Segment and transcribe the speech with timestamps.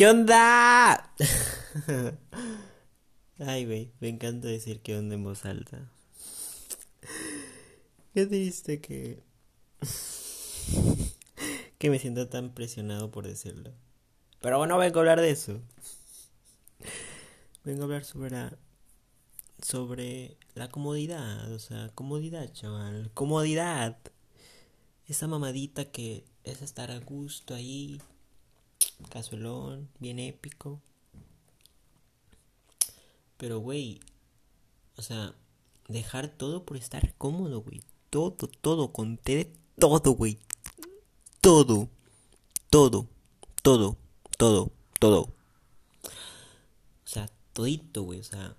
[0.00, 1.12] ¿Qué onda?
[3.38, 5.92] Ay, güey, me encanta decir qué onda en voz alta.
[8.14, 9.22] Qué triste que...
[11.78, 13.74] que me siento tan presionado por decirlo.
[14.40, 15.60] Pero bueno, vengo a hablar de eso.
[17.64, 18.56] Vengo a hablar sobre la...
[19.60, 23.98] sobre la comodidad, o sea, comodidad, chaval, comodidad.
[25.06, 28.00] Esa mamadita que es estar a gusto ahí,
[29.08, 30.80] casualón, bien épico.
[33.36, 34.00] Pero, güey,
[34.96, 35.34] o sea,
[35.88, 37.80] dejar todo por estar cómodo, güey.
[38.10, 40.38] Todo, todo, conté todo, güey.
[41.40, 41.88] Todo,
[42.68, 43.08] todo,
[43.62, 43.96] todo,
[44.36, 45.20] todo, todo.
[45.22, 45.32] O
[47.06, 48.20] sea, todito, güey.
[48.20, 48.54] O sea,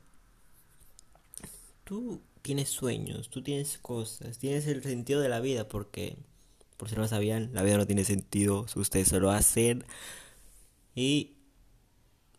[1.83, 6.17] tú tienes sueños, tú tienes cosas, tienes el sentido de la vida, porque,
[6.77, 9.85] por si no sabían, la vida no tiene sentido, ustedes solo hacen.
[10.95, 11.35] Y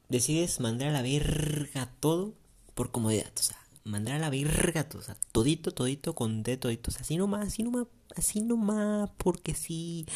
[0.08, 2.34] decides mandar a la verga todo
[2.75, 6.56] por comodidad, o sea, mandar a la verga todo, o sea, todito, todito, con de
[6.56, 7.86] todito, o sea, así nomás, así nomás,
[8.17, 10.06] así nomás, porque sí,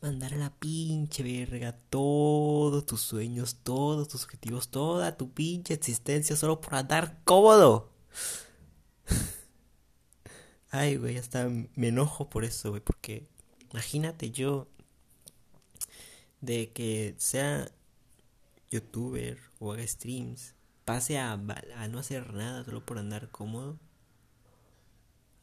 [0.00, 6.36] mandar a la pinche verga todos tus sueños, todos tus objetivos, toda tu pinche existencia
[6.36, 7.90] solo por andar cómodo.
[10.70, 13.26] Ay, güey, hasta me enojo por eso, güey, porque
[13.72, 14.68] imagínate yo
[16.40, 17.70] de que sea
[18.70, 23.78] youtuber o haga streams, pase a, a no hacer nada solo por andar cómodo,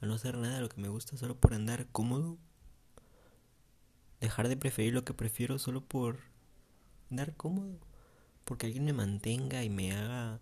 [0.02, 2.38] a no hacer nada de lo que me gusta solo por andar cómodo,
[4.22, 6.20] dejar de preferir lo que prefiero solo por
[7.12, 7.80] andar cómodo,
[8.46, 10.40] porque alguien me mantenga y me haga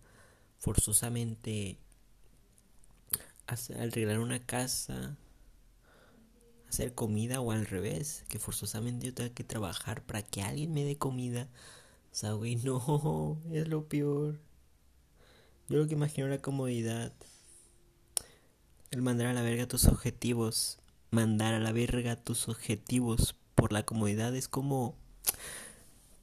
[0.59, 1.78] forzosamente
[3.47, 5.17] arreglar una casa,
[6.76, 10.84] hacer comida o al revés, que forzosamente yo tenga que trabajar para que alguien me
[10.84, 11.48] dé comida.
[12.12, 14.40] O sea, güey, no, es lo peor.
[15.69, 17.14] Yo lo que imagino la comodidad.
[18.91, 20.80] El mandar a la verga tus objetivos.
[21.12, 24.97] Mandar a la verga tus objetivos por la comodidad es como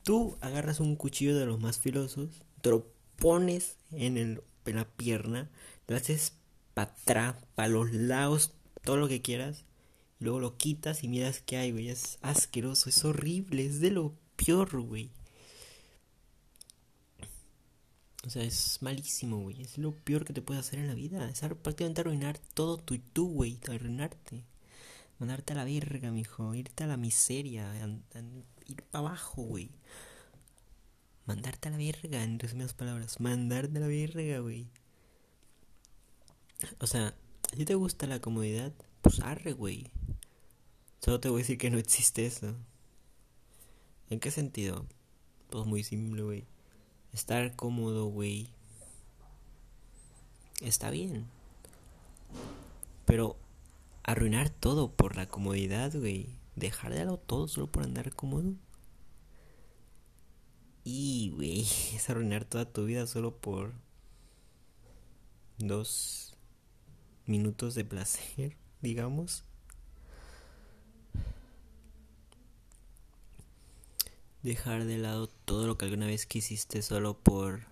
[0.03, 2.87] tú agarras un cuchillo de los más filosos, te lo
[3.17, 5.49] pones en, el, en la pierna,
[5.87, 6.35] lo haces
[6.75, 8.53] para atrás, para los lados,
[8.85, 9.65] todo lo que quieras.
[10.23, 11.89] Luego lo quitas y miras qué hay, güey.
[11.89, 15.11] Es asqueroso, es horrible, es de lo peor, güey.
[18.25, 19.63] O sea, es malísimo, güey.
[19.63, 21.29] Es lo peor que te puede hacer en la vida.
[21.29, 23.59] Es prácticamente arruinar todo tu tú, güey.
[23.69, 24.45] Arruinarte.
[25.19, 26.55] Mandarte a la verga, mijo.
[26.55, 27.75] Irte a la miseria.
[28.69, 29.71] ir para abajo, güey.
[31.27, 33.19] Mandarte a la verga, en resumidas palabras.
[33.19, 34.69] Mandarte a la verga, güey.
[36.79, 37.13] O sea,
[37.57, 38.73] si te gusta la comodidad,
[39.03, 39.91] pues arre, güey.
[41.05, 42.55] Solo te voy a decir que no existe eso.
[44.09, 44.87] ¿En qué sentido?
[45.51, 46.47] Pues muy simple, güey.
[47.13, 48.49] Estar cómodo, güey.
[50.61, 51.27] Está bien.
[53.05, 53.37] Pero
[54.05, 56.29] arruinar todo por la comodidad, güey.
[56.55, 58.55] Dejar de lado todo solo por andar cómodo.
[60.85, 61.63] Y, güey,
[61.95, 63.73] es arruinar toda tu vida solo por
[65.59, 66.37] dos
[67.27, 69.45] minutos de placer, digamos.
[74.43, 77.67] Dejar de lado todo lo que alguna vez quisiste solo por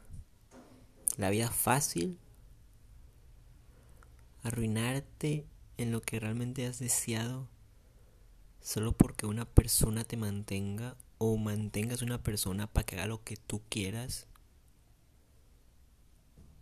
[1.17, 2.19] la vida fácil.
[4.43, 7.49] Arruinarte en lo que realmente has deseado
[8.61, 13.37] solo porque una persona te mantenga o mantengas una persona para que haga lo que
[13.37, 14.27] tú quieras.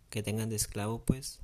[0.09, 1.39] Que tengan de esclavo, pues.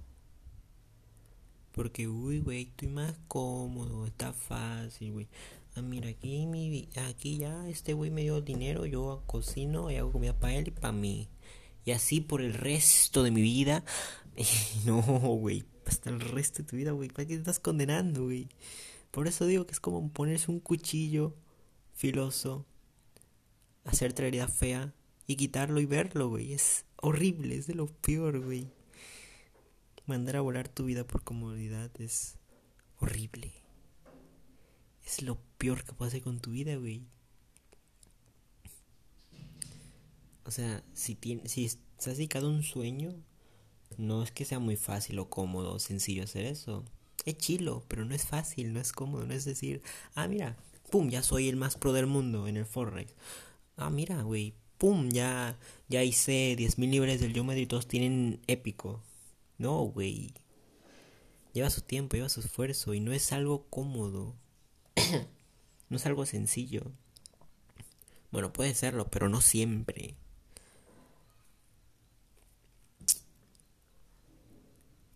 [1.72, 5.28] Porque, uy, güey, estoy más cómodo, está fácil, güey.
[5.78, 10.14] Ah, mira, aquí, mi, aquí ya este güey me dio dinero, yo cocino y hago
[10.14, 11.28] comida para él y para mí.
[11.84, 13.84] Y así por el resto de mi vida.
[14.86, 17.10] no, güey, hasta el resto de tu vida, güey.
[17.10, 18.48] ¿Para qué te estás condenando, güey?
[19.12, 21.36] Por eso digo que es como ponerse un cuchillo
[21.94, 22.66] filoso,
[23.84, 24.94] hacerte la herida fea
[25.28, 26.54] y quitarlo y verlo, güey.
[26.54, 28.72] Es horrible, es de lo peor, güey.
[30.06, 32.38] Mandar a volar tu vida por comodidad es
[33.00, 33.52] horrible.
[35.06, 37.04] Es lo peor que puedes hacer con tu vida, güey.
[40.46, 43.16] O sea, si, tienes, si estás dedicado a un sueño,
[43.98, 46.86] no es que sea muy fácil o cómodo o sencillo hacer eso.
[47.26, 49.26] Es chilo, pero no es fácil, no es cómodo.
[49.26, 49.82] No es decir,
[50.14, 50.58] ah, mira,
[50.92, 53.14] pum, ya soy el más pro del mundo en el Fortnite.
[53.78, 55.58] Ah, mira, güey, pum, ya,
[55.90, 59.02] ya hice 10.000 libres del Geometry y todos tienen épico.
[59.58, 60.32] No, güey.
[61.54, 64.36] Lleva su tiempo, lleva su esfuerzo y no es algo cómodo.
[65.96, 66.92] No es algo sencillo.
[68.30, 70.18] Bueno, puede serlo, pero no siempre.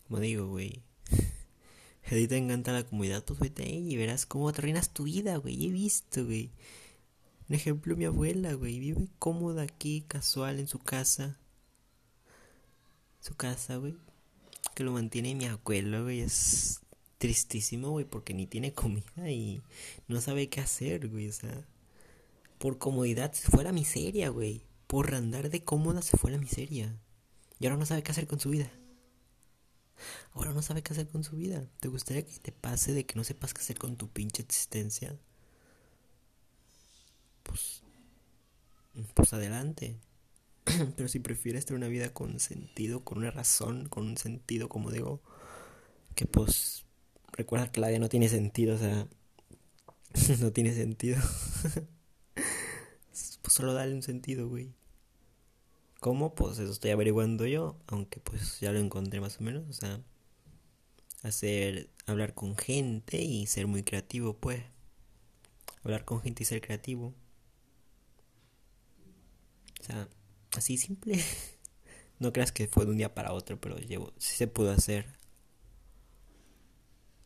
[0.07, 0.81] Como digo, güey.
[2.05, 4.61] A ti te encanta la comunidad, tú suelta pues y verás cómo te
[4.93, 5.65] tu vida, güey.
[5.65, 6.49] He visto, güey.
[7.49, 8.79] Un ejemplo, mi abuela, güey.
[8.79, 11.37] Vive cómoda aquí, casual, en su casa.
[13.19, 13.97] Su casa, güey.
[14.75, 16.21] Que lo mantiene mi abuelo, güey.
[16.21, 16.79] Es
[17.19, 19.61] tristísimo, güey, porque ni tiene comida y
[20.07, 21.27] no sabe qué hacer, güey.
[21.27, 21.67] O sea,
[22.57, 24.63] por comodidad se fue la miseria, güey.
[24.87, 26.97] Por andar de cómoda se fue la miseria.
[27.59, 28.71] Y ahora no sabe qué hacer con su vida.
[30.31, 31.67] Ahora no sabe qué hacer con su vida.
[31.81, 35.19] ¿Te gustaría que te pase de que no sepas qué hacer con tu pinche existencia?
[37.43, 37.83] Pues.
[39.13, 39.99] Pues adelante.
[40.95, 44.89] Pero si prefieres tener una vida con sentido, con una razón, con un sentido, como
[44.89, 45.21] digo,
[46.15, 46.85] que pues
[47.39, 49.07] recuerda que la vida no tiene sentido, o sea,
[50.39, 51.17] no tiene sentido.
[53.41, 54.73] pues solo dale un sentido, güey.
[55.99, 56.35] ¿Cómo?
[56.35, 60.01] Pues eso estoy averiguando yo, aunque pues ya lo encontré más o menos, o sea,
[61.23, 64.63] hacer, hablar con gente y ser muy creativo, pues.
[65.83, 67.13] Hablar con gente y ser creativo.
[69.79, 70.09] O sea,
[70.51, 71.23] así simple.
[72.19, 75.18] no creas que fue de un día para otro, pero llevo, sí se pudo hacer.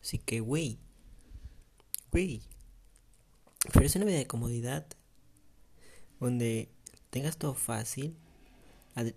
[0.04, 0.78] Así que, güey,
[2.12, 2.42] güey,
[3.72, 4.86] pero es una vida de comodidad
[6.20, 6.68] donde
[7.08, 8.14] tengas todo fácil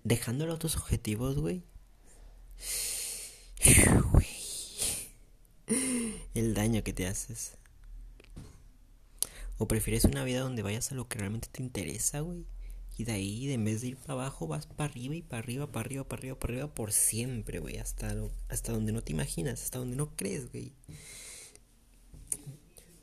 [0.06, 1.66] dejándolo tus objetivos, güey.
[6.34, 7.58] El daño que te haces.
[9.58, 12.46] O prefieres una vida donde vayas a lo que realmente te interesa, güey.
[12.98, 15.72] Y de ahí, en vez de ir para abajo, vas para arriba y para arriba,
[15.72, 17.78] para arriba, para arriba, para arriba, por siempre, güey.
[17.78, 18.16] Hasta,
[18.50, 20.74] hasta donde no te imaginas, hasta donde no crees, güey.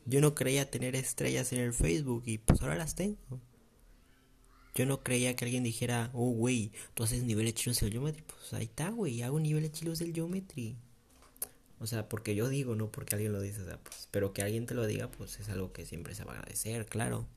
[0.06, 3.41] Yo no creía tener estrellas en el Facebook y pues ahora las tengo.
[4.75, 8.23] Yo no creía que alguien dijera, oh, güey, tú haces niveles chilos del Geometry.
[8.23, 10.76] Pues ahí está, güey, hago niveles chilos del Geometry.
[11.79, 14.43] O sea, porque yo digo, no porque alguien lo dice, o sea, pues, pero que
[14.43, 17.29] alguien te lo diga, pues es algo que siempre se va a agradecer, claro.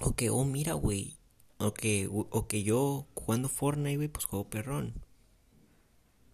[0.00, 1.16] O que, oh, mira, güey.
[1.58, 2.08] O que,
[2.64, 4.94] yo jugando Fortnite, güey, pues juego perrón.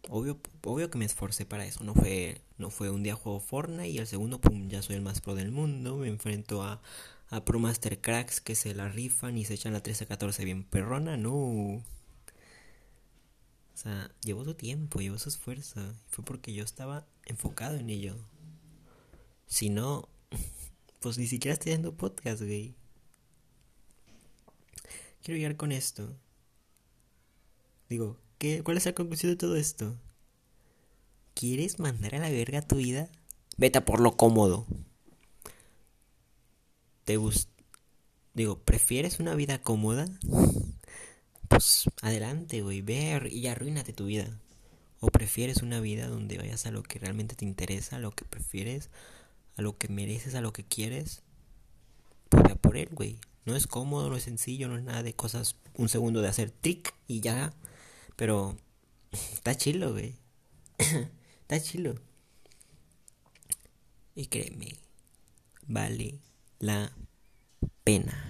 [0.09, 1.85] Obvio, obvio que me esforcé para eso.
[1.85, 5.03] No fue, no fue un día juego Fortnite y el segundo, pum, ya soy el
[5.03, 5.97] más pro del mundo.
[5.97, 6.81] Me enfrento a
[7.31, 11.17] a Pro Master Cracks que se la rifan y se echan la 13-14 bien perrona,
[11.17, 11.33] no.
[11.33, 11.83] O
[13.75, 15.95] sea, llevó su tiempo, llevó su esfuerzo.
[16.09, 18.17] Fue porque yo estaba enfocado en ello.
[19.47, 20.09] Si no,
[21.01, 22.75] pues ni siquiera estoy haciendo podcast, güey.
[25.23, 26.15] Quiero llegar con esto.
[27.89, 29.97] Digo, ¿qué, ¿cuál es la conclusión de todo esto?
[31.35, 33.09] ¿Quieres mandar a la verga tu vida?
[33.57, 34.67] Vete por lo cómodo
[37.11, 37.19] te
[38.35, 40.07] digo, ¿prefieres una vida cómoda?
[41.49, 44.29] Pues adelante, güey, ve y arruínate tu vida.
[45.01, 48.25] ¿O prefieres una vida donde vayas a lo que realmente te interesa, a lo que
[48.25, 48.91] prefieres,
[49.57, 51.23] a lo que mereces, a lo que quieres?
[52.29, 53.19] Pues ve por él, güey.
[53.45, 56.51] No es cómodo, no es sencillo, no es nada de cosas, un segundo de hacer
[56.51, 57.53] trick y ya.
[58.17, 58.57] Pero
[59.13, 60.17] está chilo, güey.
[61.43, 61.95] está chilo.
[64.15, 64.75] Y créeme,
[65.67, 66.21] vale
[66.59, 66.93] la
[67.85, 68.27] pena.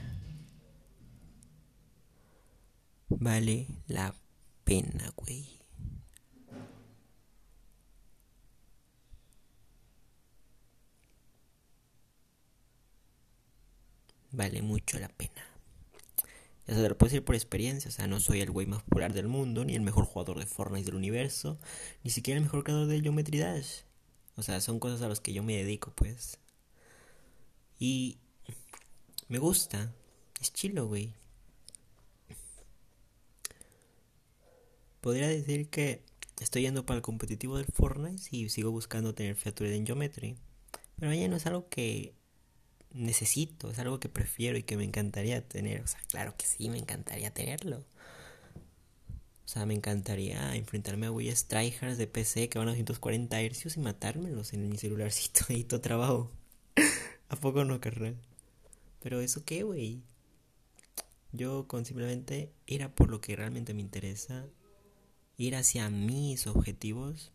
[3.08, 4.14] Vale la
[4.64, 5.59] pena, güey.
[14.32, 15.44] Vale mucho la pena.
[16.66, 19.12] Ya se lo puedo decir por experiencia, o sea, no soy el güey más popular
[19.12, 21.58] del mundo, ni el mejor jugador de Fortnite del universo,
[22.04, 23.80] ni siquiera el mejor creador de Geometry Dash.
[24.36, 26.38] O sea, son cosas a las que yo me dedico, pues.
[27.78, 28.18] Y
[29.28, 29.92] me gusta.
[30.40, 31.14] Es chilo, güey.
[35.00, 36.04] Podría decir que
[36.40, 40.36] estoy yendo para el competitivo del Fortnite y sigo buscando tener feature en Geometry.
[40.98, 42.14] Pero ya no es algo que
[42.92, 45.82] necesito, es algo que prefiero y que me encantaría tener.
[45.82, 47.84] O sea, claro que sí, me encantaría tenerlo.
[49.44, 53.76] O sea, me encantaría enfrentarme a güeyes tryhards de PC que van a 240 Hz
[53.76, 56.30] y matármelos en mi celularcito y todo trabajo.
[57.28, 58.16] ¿A poco no, carnal?
[59.00, 60.02] Pero eso qué, güey.
[61.32, 64.46] Yo con simplemente ir a por lo que realmente me interesa,
[65.36, 67.32] ir hacia mis objetivos,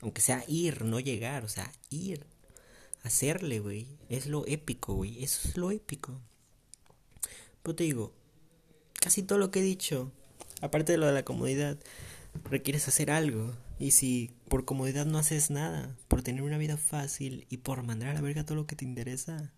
[0.00, 2.26] aunque sea ir, no llegar, o sea, ir,
[3.02, 3.86] hacerle, güey.
[4.08, 5.22] Es lo épico, güey.
[5.22, 6.20] Eso es lo épico.
[7.62, 8.12] Pero te digo,
[9.00, 10.12] casi todo lo que he dicho,
[10.60, 11.78] aparte de lo de la comodidad,
[12.44, 13.54] requieres hacer algo.
[13.78, 18.10] Y si por comodidad no haces nada, por tener una vida fácil y por mandar
[18.10, 19.52] a la verga todo lo que te interesa,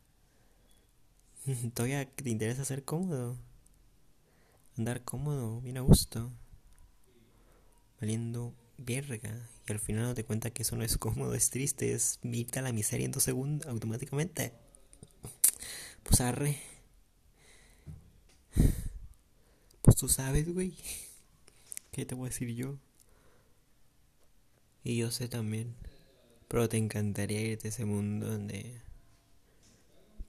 [1.75, 3.39] todavía te interesa ser cómodo.
[4.77, 6.31] Andar cómodo, bien a gusto.
[8.01, 9.49] Valiendo verga.
[9.69, 12.59] Y al final no te cuenta que eso no es cómodo, es triste, es irte
[12.59, 14.53] a la miseria en dos segundos automáticamente.
[16.03, 16.59] Pues arre.
[19.83, 20.75] Pues tú sabes, güey.
[21.93, 22.79] ¿Qué te voy a decir yo?
[24.85, 25.75] Y yo sé también.
[26.49, 28.81] Pero te encantaría irte a ese mundo donde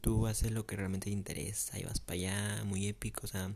[0.01, 3.51] tú haces lo que realmente te interesa y vas para allá, muy épico, o sea,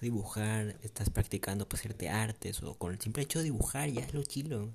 [0.00, 4.14] dibujar, estás practicando para hacerte artes o con el simple hecho de dibujar ya es
[4.14, 4.70] lo chilo.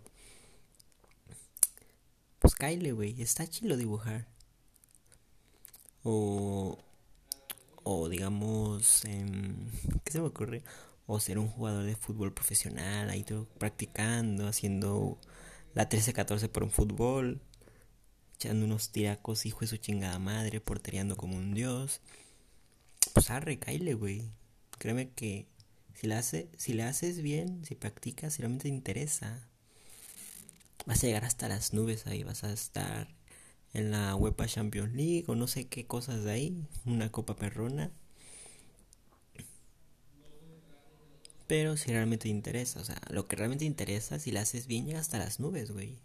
[2.40, 4.28] Pues Kyle, güey, está chilo dibujar.
[6.04, 6.78] O,
[7.84, 9.72] o digamos, em,
[10.04, 10.64] ¿qué se me ocurre?
[11.08, 15.20] O ser un jugador de fútbol profesional, ahí tú practicando, haciendo
[15.74, 17.42] la 13-14 por un fútbol
[18.36, 22.02] echando unos tiracos, hijo de su chingada madre, portereando como un dios.
[23.14, 24.30] Pues arre, caile, güey.
[24.78, 25.48] Créeme que
[25.94, 29.48] si, la hace, si le haces bien, si practicas, si realmente te interesa,
[30.86, 33.08] vas a llegar hasta las nubes ahí, vas a estar
[33.74, 37.92] en la UEFA Champions League o no sé qué cosas de ahí, una copa perrona.
[41.48, 44.68] Pero si realmente te interesa, o sea, lo que realmente te interesa, si la haces
[44.68, 46.00] bien, llega hasta las nubes, güey.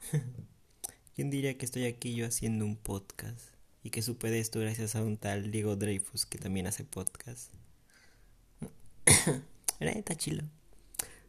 [1.14, 3.40] ¿Quién diría que estoy aquí yo haciendo un podcast?
[3.82, 7.52] Y que supe de esto gracias a un tal Diego Dreyfus que también hace podcast.
[9.80, 10.44] está chilo.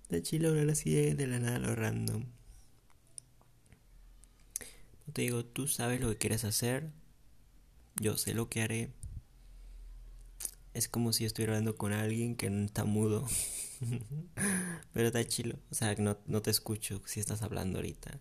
[0.03, 2.25] Está chilo hablar así de la nada lo random.
[5.13, 6.91] Te digo, tú sabes lo que quieres hacer.
[7.99, 8.91] Yo sé lo que haré.
[10.73, 13.27] Es como si estuviera hablando con alguien que no está mudo.
[14.93, 15.57] Pero está chilo.
[15.71, 18.19] O sea, no, no te escucho si estás hablando ahorita.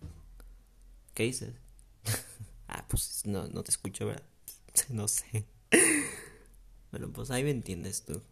[1.19, 1.53] ¿Qué dices?
[2.69, 4.23] ah, pues no, no te escucho, ¿verdad?
[4.87, 5.43] no sé.
[6.91, 8.23] bueno, pues ahí me entiendes tú.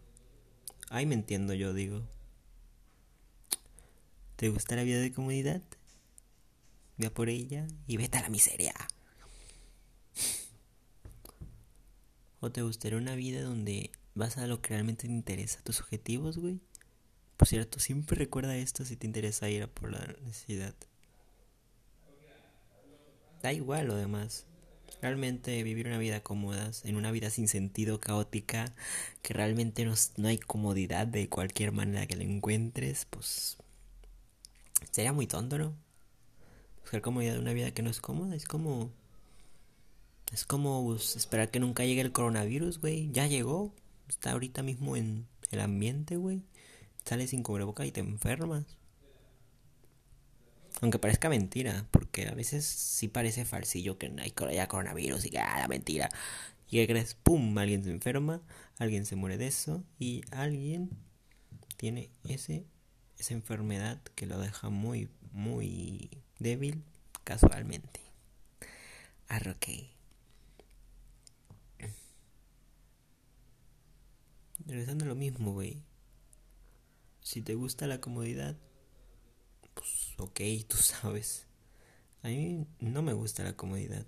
[0.90, 2.08] Ahí me entiendo yo, digo.
[4.38, 5.62] ¿Te gusta la vida de comunidad?
[6.96, 8.74] Ve por ella y vete a la miseria.
[12.40, 16.38] ¿O te gustaría una vida donde vas a lo que realmente te interesa, tus objetivos,
[16.38, 16.62] güey?
[17.36, 20.74] Por cierto, siempre recuerda esto si te interesa ir a por la necesidad
[23.48, 24.46] da igual lo demás.
[25.02, 28.74] Realmente vivir una vida cómoda, en una vida sin sentido, caótica,
[29.22, 33.58] que realmente no, no hay comodidad de cualquier manera que la encuentres, pues
[34.92, 35.74] sería muy tonto, ¿no?
[36.82, 38.92] Buscar comodidad de una vida que no es cómoda es como...
[40.34, 43.10] Es como pues, esperar que nunca llegue el coronavirus, güey.
[43.14, 43.74] Ya llegó.
[44.10, 46.44] Está ahorita mismo en el ambiente, güey.
[47.06, 48.66] Sales sin cubreboca y te enfermas.
[50.82, 55.60] Aunque parezca mentira, porque a veces sí parece falsillo que hay coronavirus y que ah,
[55.60, 56.10] la mentira.
[56.70, 58.42] Y que crees, pum, alguien se enferma,
[58.78, 60.90] alguien se muere de eso y alguien
[61.78, 62.66] tiene ese
[63.18, 66.84] esa enfermedad que lo deja muy muy débil
[67.24, 68.02] casualmente.
[69.28, 69.90] Arroque.
[74.66, 75.84] Regresando a lo mismo, güey.
[77.22, 78.56] Si te gusta la comodidad,
[80.18, 81.48] ok, tú sabes.
[82.24, 84.06] A mí no me gusta la comodidad.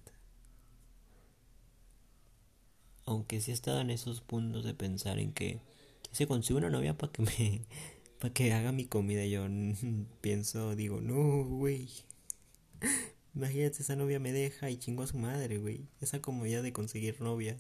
[3.05, 5.59] Aunque sí he estado en esos puntos de pensar en que
[6.11, 7.61] se consigo una novia para que me
[8.19, 9.25] para que haga mi comida.
[9.25, 9.45] Yo
[10.21, 11.89] pienso, digo, no, güey.
[13.35, 15.87] Imagínate, esa novia me deja y chingo a su madre, güey.
[16.01, 17.57] Esa comodidad de conseguir novia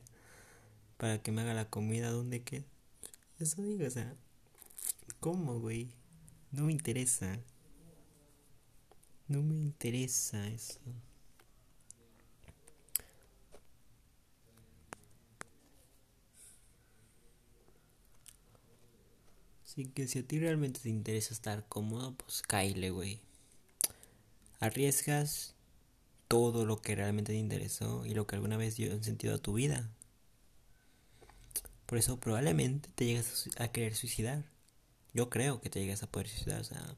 [0.97, 2.65] para que me haga la comida, ¿dónde queda?
[3.39, 4.13] Eso digo, o sea,
[5.19, 5.89] ¿cómo, güey?
[6.51, 7.39] No me interesa.
[9.29, 10.79] No me interesa eso.
[19.63, 23.19] Así que si a ti realmente te interesa estar cómodo, pues caile, güey.
[24.59, 25.53] Arriesgas
[26.27, 29.53] todo lo que realmente te interesó y lo que alguna vez dio sentido a tu
[29.53, 29.91] vida.
[31.85, 34.43] Por eso probablemente te llegas a querer suicidar.
[35.13, 36.97] Yo creo que te llegas a poder suicidar, o sea,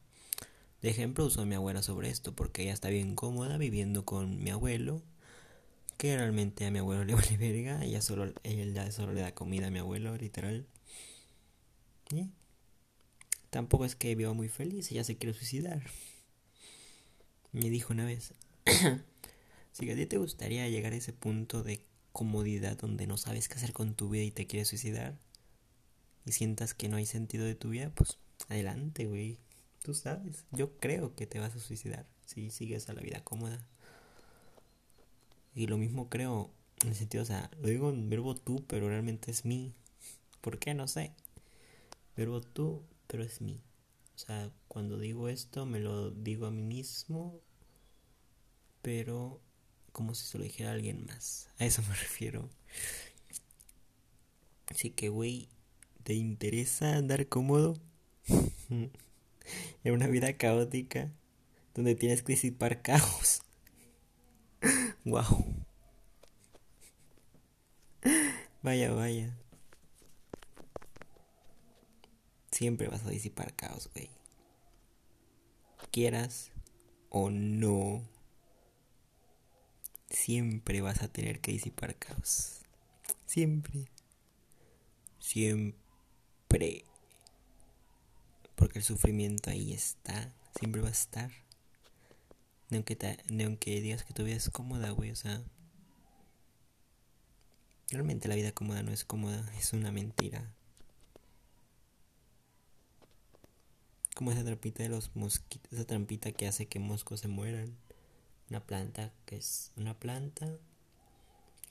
[0.81, 4.43] de ejemplo uso a mi abuela sobre esto porque ella está bien cómoda viviendo con
[4.43, 5.01] mi abuelo.
[5.97, 7.83] Que realmente a mi abuelo le vale verga.
[7.83, 10.65] Ella solo, ella solo le da comida a mi abuelo, literal.
[12.11, 12.29] ¿Y?
[13.51, 15.83] Tampoco es que viva muy feliz, ella se quiere suicidar.
[17.51, 18.33] Me dijo una vez.
[19.73, 23.55] si a ti te gustaría llegar a ese punto de comodidad donde no sabes qué
[23.55, 25.17] hacer con tu vida y te quieres suicidar
[26.25, 29.37] y sientas que no hay sentido de tu vida, pues adelante, güey.
[29.83, 33.65] Tú sabes, yo creo que te vas a suicidar si sigues a la vida cómoda.
[35.55, 36.51] Y lo mismo creo
[36.83, 39.73] en el sentido, o sea, lo digo en verbo tú, pero realmente es mí.
[40.41, 40.73] ¿Por qué?
[40.73, 41.13] No sé.
[42.15, 43.61] Verbo tú, pero es mí.
[44.15, 47.39] O sea, cuando digo esto me lo digo a mí mismo,
[48.81, 49.41] pero
[49.91, 51.49] como si se lo dijera alguien más.
[51.59, 52.49] A eso me refiero.
[54.67, 55.49] Así que, güey,
[56.03, 57.77] ¿te interesa andar cómodo?
[59.83, 61.11] en una vida caótica
[61.73, 63.41] donde tienes que disipar caos.
[65.05, 65.65] wow.
[68.63, 69.35] Vaya, vaya.
[72.51, 74.11] Siempre vas a disipar caos, güey.
[75.89, 76.51] Quieras
[77.09, 78.07] o no.
[80.11, 82.61] Siempre vas a tener que disipar caos.
[83.25, 83.87] Siempre.
[85.17, 86.85] Siempre.
[88.61, 90.31] Porque el sufrimiento ahí está.
[90.59, 91.31] Siempre va a estar.
[92.69, 92.95] Ni aunque,
[93.43, 95.09] aunque digas que tu vida es cómoda, güey.
[95.09, 95.41] O sea.
[97.89, 99.51] Realmente la vida cómoda no es cómoda.
[99.57, 100.53] Es una mentira.
[104.13, 105.73] Como esa trampita de los mosquitos.
[105.73, 107.75] Esa trampita que hace que moscos se mueran.
[108.51, 110.55] Una planta que es una planta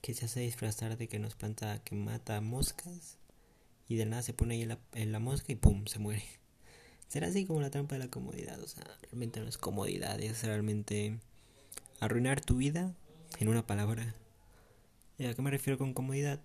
[0.03, 3.19] que se hace disfrazar de que no es planta que mata moscas
[3.87, 6.40] y de nada se pone ahí en la, mosca y pum, se muere.
[7.11, 10.45] Será así como la trampa de la comodidad, o sea, realmente no es comodidad, es
[10.45, 11.19] realmente
[11.99, 12.95] arruinar tu vida
[13.41, 14.15] en una palabra.
[15.19, 16.41] ¿Y a qué me refiero con comodidad?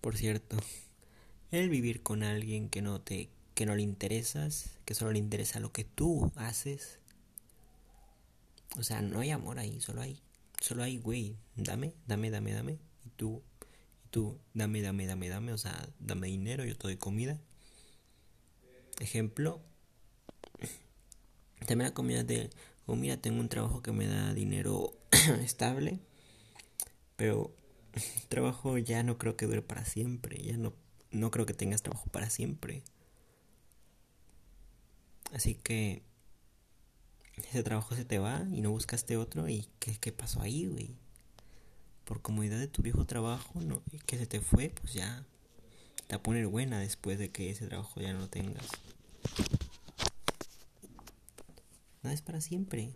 [0.00, 0.56] Por cierto,
[1.50, 5.58] el vivir con alguien que no te que no le interesas, que solo le interesa
[5.58, 7.00] lo que tú haces,
[8.76, 10.22] o sea, no hay amor ahí, solo hay,
[10.60, 12.78] solo hay, güey, dame, dame, dame, dame.
[13.04, 13.42] Y tú,
[14.04, 15.52] y tú, dame, dame, dame, dame.
[15.52, 17.40] O sea, dame dinero, yo te doy comida.
[19.00, 19.60] Ejemplo,
[21.66, 22.50] también la comida de,
[22.86, 24.94] oh mira, tengo un trabajo que me da dinero
[25.42, 26.00] estable,
[27.16, 27.54] pero
[27.92, 30.72] el trabajo ya no creo que dure para siempre, ya no,
[31.10, 32.82] no creo que tengas trabajo para siempre.
[35.32, 36.02] Así que
[37.36, 40.96] ese trabajo se te va y no buscaste otro y ¿qué, qué pasó ahí, güey?
[42.04, 45.26] Por comodidad de tu viejo trabajo, no, que se te fue, pues ya
[46.08, 48.66] te va a poner buena después de que ese trabajo ya no lo tengas.
[52.02, 52.94] Nada es para siempre.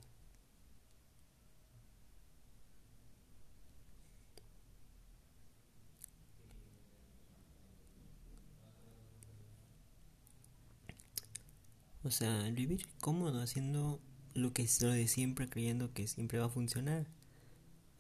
[12.05, 14.01] O sea, vivir cómodo haciendo
[14.35, 17.07] lo que es lo de siempre creyendo que siempre va a funcionar.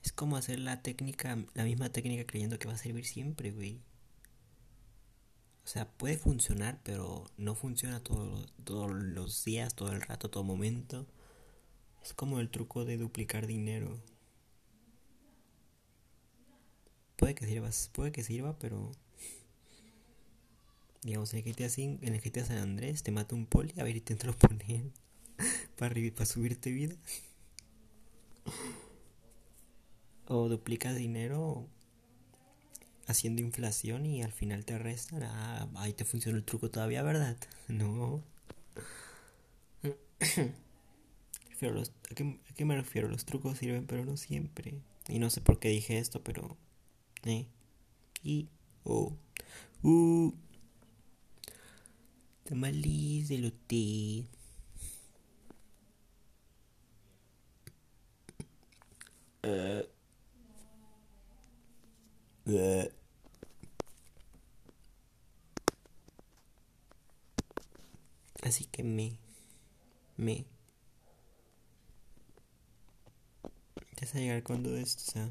[0.02, 3.80] Es como hacer la técnica, la misma técnica creyendo que va a servir siempre, güey.
[5.64, 11.06] O sea, puede funcionar, pero no funciona todos los días, todo el rato, todo momento.
[12.02, 14.00] Es como el truco de duplicar dinero.
[17.16, 18.90] Puede que sirva, puede que sirva, pero
[21.02, 23.96] digamos en el GTA, en el GTA San Andrés te mata un poli, a ver,
[23.96, 24.84] inténtalo poner
[25.78, 26.96] para, para subirte vida.
[30.26, 31.68] o duplicas dinero
[33.12, 35.22] haciendo inflación y al final te restan.
[35.22, 37.36] Ah, ahí te funciona el truco todavía, ¿verdad?
[37.68, 38.22] No.
[41.70, 42.14] ¿a,
[42.56, 43.08] qué, me refiero?
[43.08, 44.74] Los trucos sirven, pero no siempre.
[45.08, 46.56] Y no sé por qué dije esto, pero.
[47.24, 47.46] Eh.
[48.22, 48.48] Y.
[48.84, 49.16] Oh.
[49.82, 50.32] Uh.
[52.44, 54.26] Tamales de lote.
[59.44, 59.82] Uh,
[62.50, 63.01] uh.
[68.52, 69.16] Así que me,
[70.18, 70.44] me.
[73.96, 75.30] Ya a llegar cuando esto, o sea,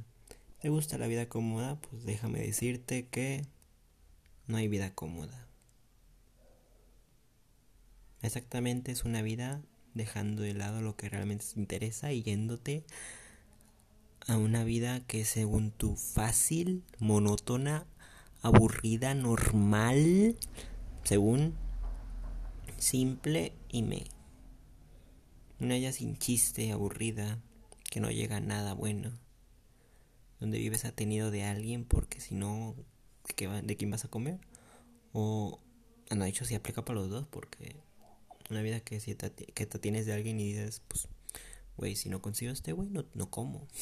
[0.59, 1.79] ¿te gusta la vida cómoda?
[1.81, 3.45] Pues déjame decirte que
[4.47, 5.47] no hay vida cómoda.
[8.23, 9.61] Exactamente es una vida
[9.93, 12.83] dejando de lado lo que realmente te interesa y yéndote
[14.25, 17.85] a una vida que según tú fácil, monótona,
[18.41, 20.39] aburrida, normal,
[21.03, 21.53] según
[22.81, 24.05] simple y me.
[25.59, 27.39] Una vida sin chiste, aburrida,
[27.89, 29.11] que no llega a nada bueno.
[30.39, 32.75] Donde vives atenido de alguien porque si no,
[33.37, 34.39] ¿de quién vas a comer?
[35.13, 35.59] O,
[36.09, 37.75] no, dicho si aplica para los dos porque
[38.49, 41.07] una vida que, si te, que te tienes de alguien y dices, pues,
[41.77, 43.67] güey, si no consigo este güey, no, no como.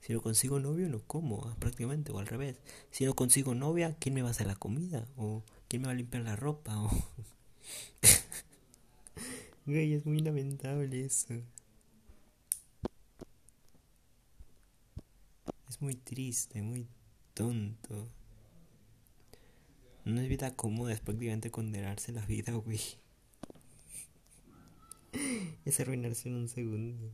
[0.00, 2.58] Si no consigo novio, no como, ah, prácticamente, o al revés.
[2.90, 5.06] Si no consigo novia, ¿quién me va a hacer la comida?
[5.16, 6.76] O ¿quién me va a limpiar la ropa?
[6.82, 6.90] O...
[9.66, 11.34] Güey, es muy lamentable eso.
[15.68, 16.86] Es muy triste, muy
[17.34, 18.08] tonto.
[20.04, 22.80] No es vida cómoda, es prácticamente condenarse la vida, güey.
[25.64, 27.12] es arruinarse en un segundo.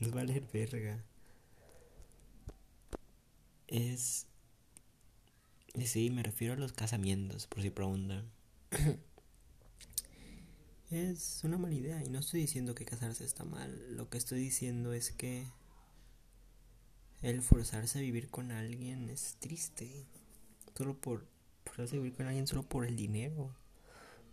[0.00, 1.04] Es valer verga.
[3.68, 4.26] Es.
[5.84, 8.30] Sí, me refiero a los casamientos, por si preguntan.
[10.92, 13.96] es una mala idea y no estoy diciendo que casarse está mal.
[13.96, 15.46] Lo que estoy diciendo es que
[17.22, 20.06] el forzarse a vivir con alguien es triste.
[20.76, 21.26] Solo por
[21.64, 23.54] forzarse a vivir con alguien solo por el dinero.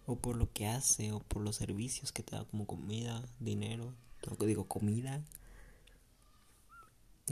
[0.05, 3.93] O por lo que hace, o por los servicios que te da como comida, dinero.
[4.27, 5.23] Lo que digo, comida.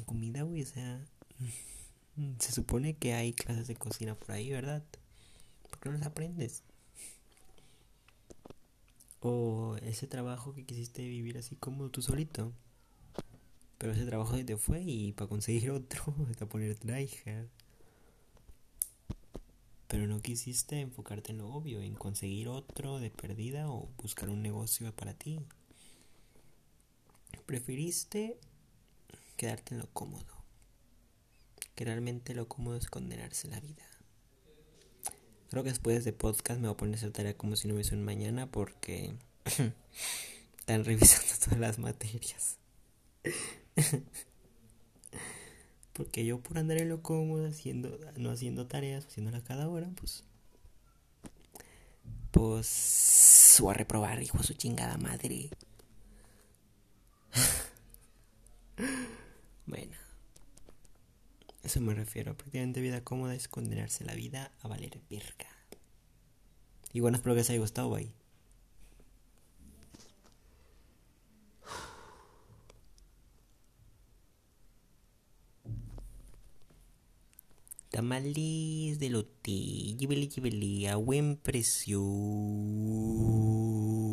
[0.05, 1.05] Comida, güey, o sea.
[2.39, 4.83] Se supone que hay clases de cocina por ahí, ¿verdad?
[5.69, 6.63] ¿Por qué no las aprendes?
[9.19, 12.53] O ese trabajo que quisiste vivir así como tú solito.
[13.77, 16.03] Pero ese trabajo te fue y para conseguir otro,
[16.39, 17.47] a poner tryhard.
[19.87, 24.41] Pero no quisiste enfocarte en lo obvio, en conseguir otro de perdida o buscar un
[24.41, 25.39] negocio para ti.
[27.45, 28.37] Preferiste
[29.37, 30.43] quedarte en lo cómodo.
[31.75, 33.85] Que realmente lo cómodo es condenarse la vida.
[35.49, 37.95] Creo que después de podcast me voy a poner esa tarea como si no hubiese
[37.95, 39.13] un mañana porque
[40.59, 42.57] están revisando todas las materias.
[45.97, 50.23] Porque yo por andar en lo cómodo, haciendo, no haciendo tareas, haciéndolas cada hora, pues.
[52.29, 53.59] Pues.
[53.63, 55.49] O a reprobar, hijo de su chingada madre.
[59.65, 60.06] bueno.
[61.67, 62.33] Eso me refiero.
[62.33, 65.49] Prácticamente vida cómoda es condenarse la vida a valer verga.
[66.93, 68.13] Y bueno, espero que les haya gustado, bye.
[77.89, 79.51] Tamales de lote,
[80.87, 81.99] a buen precio.